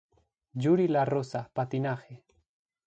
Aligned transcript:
Yuri 0.63 0.87
La 0.87 1.03
Rosa, 1.05 1.47
Patinaje. 1.53 2.23